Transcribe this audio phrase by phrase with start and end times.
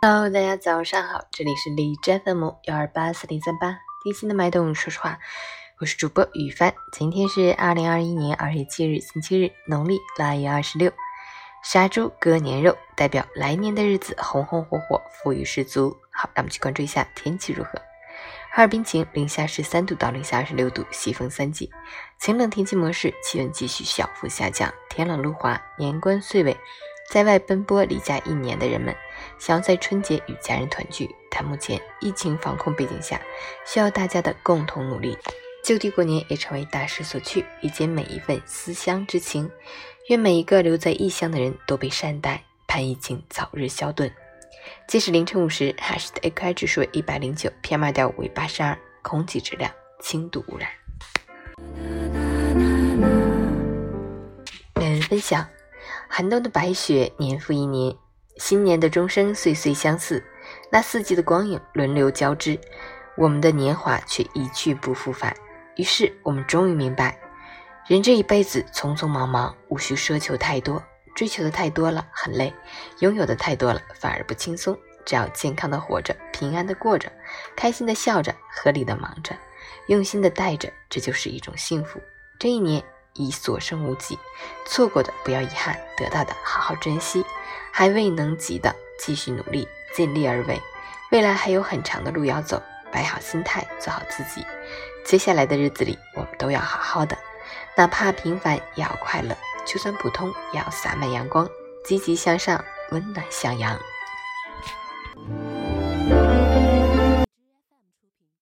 [0.00, 5.18] Hello，大家早上好，这里是李真 FM 幺二八四零三八，贴心的脉动，说实话，
[5.80, 10.92] 我是主播雨帆，今天是二零二一年二月七日，星期日，农历腊月二十六，
[11.64, 15.96] 杀猪割年肉，代表来年的日子红红火火，富裕十足。
[16.12, 17.70] 好，让我们去关注一下天气如何。
[18.52, 21.72] 哈尔滨晴，零下十三度到零下二十六度，西风三级，
[22.20, 26.56] 晴冷天气模式，气温继续小幅下降，天冷路滑，年关岁尾。
[27.10, 28.94] 在外奔波离家一年的人们，
[29.38, 33.20] 想要在春节与家人团聚，但目前疫情防控背景下，
[33.64, 35.16] 需要大家的共同努力。
[35.64, 39.50] 就地过年也成为大势所趋，理解每一份思乡之情。
[40.08, 44.10] 愿每一个留在异乡的人都被善待，盼疫情早日消遁。
[44.86, 49.70] 截止凌晨五时，哈市的 AQI 指数为一百零九，PM 二点五为八十二，空气质量
[50.00, 50.68] 轻度污染。
[54.74, 55.46] 每人分享。
[56.08, 57.94] 寒冬的白雪，年复一年；
[58.38, 60.24] 新年的钟声，岁岁相似。
[60.70, 62.58] 那四季的光影轮流交织，
[63.16, 65.34] 我们的年华却一去不复返。
[65.76, 67.18] 于是，我们终于明白，
[67.86, 70.82] 人这一辈子匆匆忙忙，无需奢求太多。
[71.14, 72.52] 追求的太多了，很累；
[73.00, 74.78] 拥有的太多了，反而不轻松。
[75.04, 77.10] 只要健康的活着，平安的过着，
[77.56, 79.34] 开心的笑着，合理的忙着，
[79.88, 82.00] 用心的带着，这就是一种幸福。
[82.38, 82.82] 这一年。
[83.18, 84.18] 已所剩无几，
[84.64, 87.24] 错过的不要遗憾，得到的好好珍惜，
[87.72, 90.60] 还未能及的继续努力，尽力而为。
[91.10, 94.46] 未来还有很长的路要走，摆好心态，做好自己。
[95.04, 97.18] 接下来的日子里，我们都要好好的，
[97.76, 101.48] 哪怕平凡也要快乐，就算普通也要洒满阳光，
[101.84, 103.78] 积极向上，温暖向阳。